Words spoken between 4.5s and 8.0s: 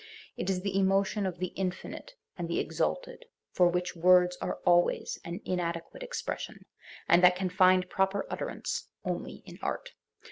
always an inadequate expression, and that can find